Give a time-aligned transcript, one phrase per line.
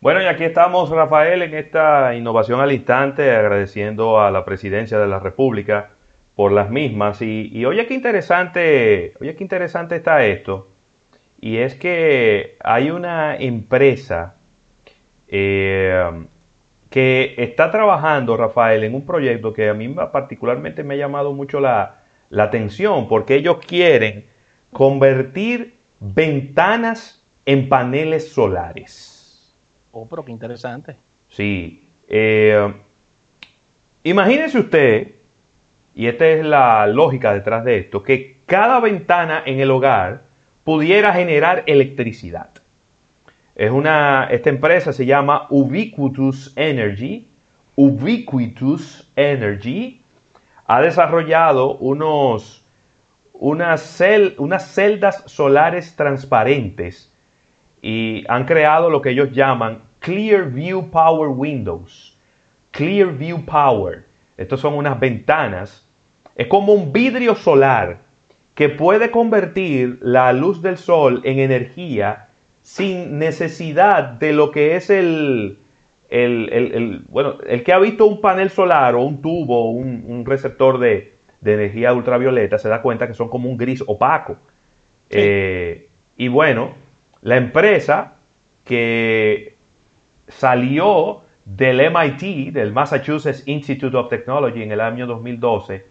[0.00, 5.06] Bueno, y aquí estamos, Rafael, en esta innovación al instante, agradeciendo a la presidencia de
[5.06, 5.90] la República
[6.34, 7.20] por las mismas.
[7.20, 10.68] Y, oye, qué interesante, oye, qué interesante está esto.
[11.38, 14.36] Y es que hay una empresa
[15.28, 16.24] eh,
[16.88, 21.60] que está trabajando, Rafael, en un proyecto que a mí particularmente me ha llamado mucho
[21.60, 24.24] la, la atención, porque ellos quieren
[24.72, 29.19] convertir ventanas en paneles solares.
[29.92, 30.96] Oh, pero qué interesante.
[31.28, 31.88] Sí.
[32.08, 32.72] Eh,
[34.02, 35.12] imagínese usted,
[35.94, 40.22] y esta es la lógica detrás de esto, que cada ventana en el hogar
[40.64, 42.50] pudiera generar electricidad.
[43.54, 47.28] Es una, esta empresa se llama Ubiquitous Energy.
[47.76, 50.00] Ubiquitous Energy
[50.66, 52.64] ha desarrollado unos,
[53.32, 54.02] unas,
[54.38, 57.12] unas celdas solares transparentes
[57.82, 62.16] y han creado lo que ellos llaman Clear View Power Windows.
[62.70, 64.04] Clear View Power.
[64.36, 65.88] Estos son unas ventanas.
[66.34, 67.98] Es como un vidrio solar
[68.54, 72.28] que puede convertir la luz del sol en energía
[72.62, 75.58] sin necesidad de lo que es el,
[76.08, 80.78] el, bueno, el que ha visto un panel solar o un tubo, un, un receptor
[80.78, 84.36] de, energía ultravioleta, se da cuenta que son como un gris opaco.
[85.08, 86.74] Eh, y bueno,
[87.22, 88.14] la empresa
[88.64, 89.54] que
[90.28, 95.86] salió del MIT, del Massachusetts Institute of Technology en el año 2012,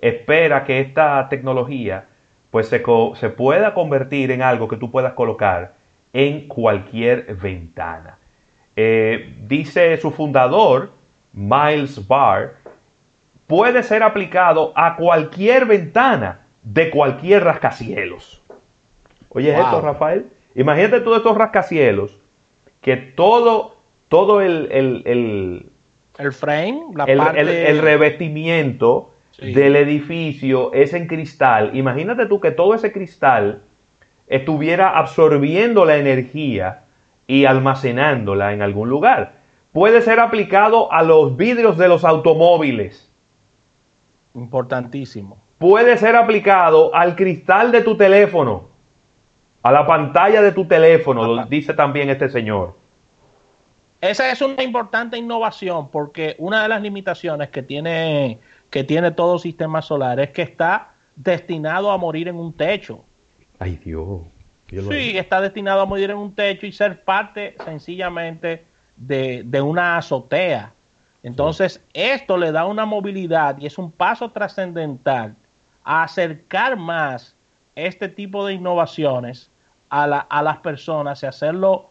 [0.00, 2.06] espera que esta tecnología
[2.50, 5.74] pues se, pueda convertir en algo que tú puedas colocar
[6.12, 8.18] en cualquier ventana.
[8.76, 10.90] Eh, dice su fundador,
[11.32, 12.56] Miles Barr,
[13.46, 18.42] puede ser aplicado a cualquier ventana de cualquier rascacielos.
[19.30, 20.26] Oye, esto, Rafael?
[20.54, 22.20] Imagínate todos estos rascacielos,
[22.80, 23.76] que todo,
[24.08, 25.70] todo el, el,
[26.18, 27.70] el, frame, la el, parte...
[27.70, 31.70] el revestimiento del edificio es en cristal.
[31.74, 33.62] Imagínate tú que todo ese cristal
[34.28, 36.84] estuviera absorbiendo la energía
[37.26, 39.34] y almacenándola en algún lugar.
[39.72, 43.10] Puede ser aplicado a los vidrios de los automóviles.
[44.34, 45.38] Importantísimo.
[45.58, 48.71] Puede ser aplicado al cristal de tu teléfono
[49.62, 52.74] a la pantalla de tu teléfono, lo dice también este señor.
[54.00, 59.38] Esa es una importante innovación porque una de las limitaciones que tiene, que tiene todo
[59.38, 63.04] sistema solar es que está destinado a morir en un techo.
[63.60, 64.22] Ay Dios.
[64.68, 68.64] Sí, está destinado a morir en un techo y ser parte sencillamente
[68.96, 70.72] de, de una azotea.
[71.22, 75.36] Entonces, esto le da una movilidad y es un paso trascendental
[75.84, 77.36] a acercar más
[77.76, 79.51] este tipo de innovaciones
[79.92, 81.90] a, las personas y hacerlo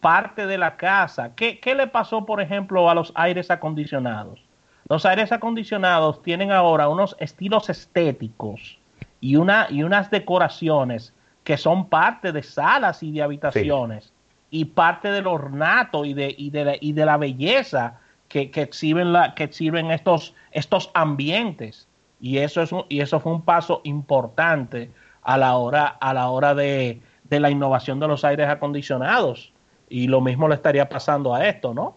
[0.00, 1.34] parte de la casa.
[1.36, 4.40] ¿Qué, le pasó, por ejemplo, a los aires acondicionados?
[4.88, 8.78] Los aires acondicionados tienen ahora unos estilos estéticos
[9.20, 14.12] y, una, y unas decoraciones que son parte de salas y de habitaciones
[14.50, 18.62] y parte del ornato y de, y de, la, y de la belleza que, que,
[18.62, 21.86] exhiben, la, que exhiben estos, estos ambientes.
[22.20, 24.90] Y eso, es y eso fue un paso importante
[25.22, 27.00] a la hora, a la hora de,
[27.30, 29.52] de la innovación de los aires acondicionados.
[29.88, 31.96] Y lo mismo le estaría pasando a esto, ¿no?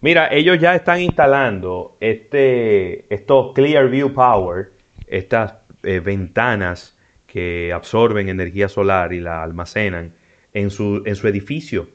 [0.00, 4.72] Mira, ellos ya están instalando este, estos Clearview Power,
[5.06, 10.12] estas eh, ventanas que absorben energía solar y la almacenan
[10.52, 11.88] en su, en su edificio,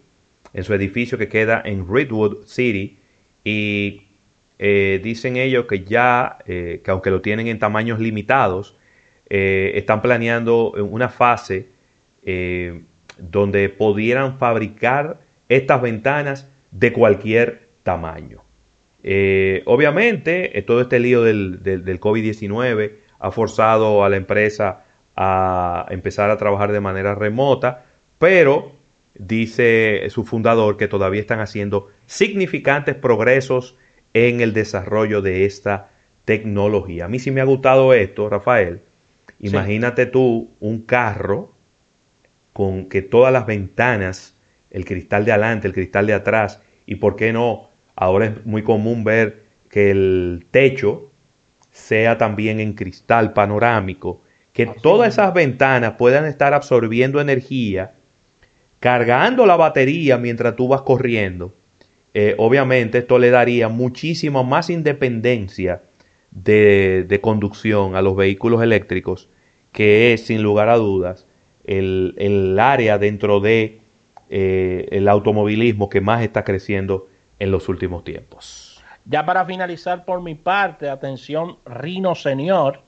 [0.54, 2.98] en su edificio que queda en Redwood City.
[3.44, 4.08] Y
[4.58, 8.76] eh, dicen ellos que ya, eh, que aunque lo tienen en tamaños limitados,
[9.32, 11.70] están planeando una fase
[12.24, 12.84] eh,
[13.18, 18.44] donde pudieran fabricar estas ventanas de cualquier tamaño.
[19.04, 24.86] Eh, obviamente, eh, todo este lío del, del, COVID-19 ha forzado a la empresa
[25.16, 27.86] a empezar a trabajar de manera remota,
[28.18, 28.74] pero
[29.16, 33.78] dice su fundador que todavía están haciendo significantes progresos
[34.14, 35.90] en el desarrollo de esta
[36.26, 37.06] tecnología.
[37.06, 38.82] A mí sí me ha gustado esto, Rafael.
[39.40, 41.54] Imagínate tú un carro
[42.60, 44.36] con que todas las ventanas,
[44.70, 48.64] el cristal de adelante, el cristal de atrás, y por qué no, ahora es muy
[48.64, 51.10] común ver que el techo
[51.72, 57.94] sea también en cristal panorámico, que todas esas ventanas puedan estar absorbiendo energía,
[58.82, 61.54] cargando la batería mientras tú vas corriendo.
[62.14, 65.82] Eh, obviamente esto le daría muchísima más independencia
[66.32, 69.30] de, de conducción a los vehículos eléctricos,
[69.72, 71.26] que es sin lugar a dudas
[71.70, 73.82] el, área dentro de
[74.30, 77.08] eh, el automovilismo que más está creciendo
[77.38, 78.84] en los últimos tiempos.
[79.06, 82.82] Ya para finalizar por mi parte, atención Rino Señor,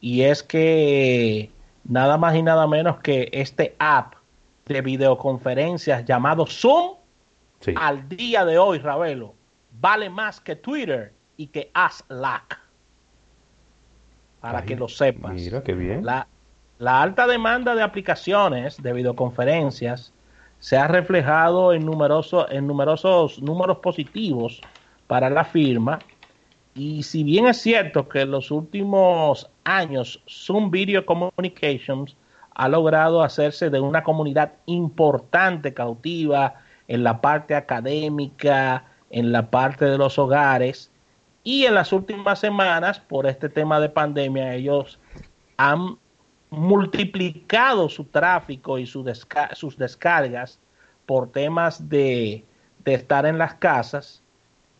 [0.00, 1.50] y es que
[1.84, 4.14] nada más y nada menos que este app
[4.66, 6.96] de videoconferencias llamado Zoom,
[7.76, 9.34] al día de hoy, Ravelo,
[9.80, 12.60] vale más que Twitter y que Slack.
[14.40, 15.32] Para que lo sepas.
[15.32, 16.04] Mira, qué bien.
[16.04, 16.26] La,
[16.78, 20.12] la alta demanda de aplicaciones de videoconferencias
[20.58, 24.60] se ha reflejado en, numerosos en numerosos números positivos
[25.06, 25.98] para la firma.
[26.74, 32.16] Y si bien es cierto que en los últimos años Zoom Video Communications
[32.54, 36.54] ha logrado hacerse de una comunidad importante, cautiva,
[36.88, 40.90] en la parte académica, en la parte de los hogares,
[41.42, 44.98] y en las últimas semanas, por este tema de pandemia, ellos
[45.56, 45.98] han
[46.54, 50.58] multiplicado su tráfico y sus descargas
[51.06, 52.44] por temas de,
[52.84, 54.22] de, estar en las casas.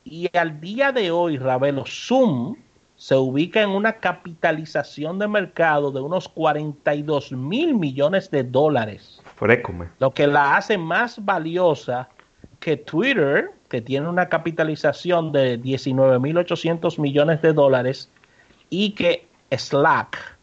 [0.04, 2.56] Y al día de hoy, Ravelo Zoom
[2.96, 9.20] se ubica en una capitalización de mercado de unos 42 mil millones de dólares.
[9.98, 12.08] Lo que la hace más valiosa
[12.60, 18.08] que Twitter, que tiene una capitalización de 19.800 millones de dólares,
[18.70, 20.33] y que Slack,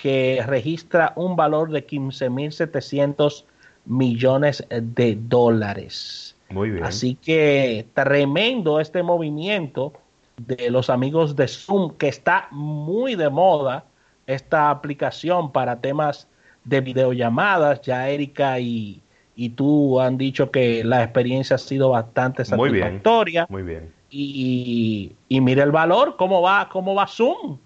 [0.00, 3.44] que registra un valor de 15.700
[3.84, 6.34] millones de dólares.
[6.48, 6.84] Muy bien.
[6.84, 9.92] Así que tremendo este movimiento
[10.38, 13.84] de los amigos de Zoom, que está muy de moda
[14.26, 16.28] esta aplicación para temas
[16.64, 17.82] de videollamadas.
[17.82, 19.02] Ya Erika y,
[19.36, 23.46] y tú han dicho que la experiencia ha sido bastante satisfactoria.
[23.50, 23.92] Muy bien.
[24.12, 27.58] Y, y, mira el valor, cómo va, cómo va Zoom,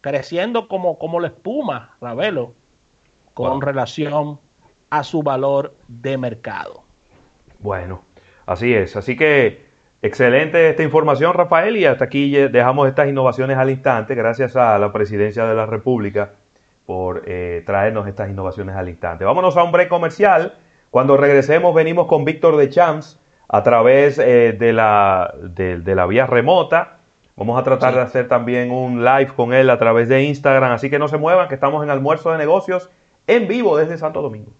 [0.00, 2.52] creciendo como, como la espuma, Ravelo,
[3.34, 4.38] con relación
[4.90, 6.82] a su valor de mercado.
[7.60, 8.02] Bueno,
[8.46, 8.96] así es.
[8.96, 9.64] Así que
[10.02, 14.92] excelente esta información, Rafael, y hasta aquí dejamos estas innovaciones al instante, gracias a la
[14.92, 16.32] Presidencia de la República
[16.86, 19.24] por eh, traernos estas innovaciones al instante.
[19.24, 20.54] Vámonos a un break comercial.
[20.90, 26.26] Cuando regresemos venimos con Víctor de Champs a través eh, de, la, de, la vía
[26.26, 26.99] remota.
[27.36, 30.72] Vamos a tratar de hacer también un live con él a través de Instagram.
[30.72, 32.90] Así que no se muevan, que estamos en almuerzo de negocios
[33.26, 34.52] en vivo desde Santo Domingo.